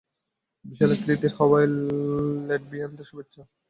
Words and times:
বিশালাকৃতির 0.65 1.33
হওয়ায় 1.39 1.69
ল্যাটভিয়ানদের 2.47 3.05
শুভেচ্ছা। 3.09 3.41